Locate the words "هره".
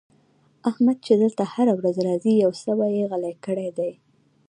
1.53-1.73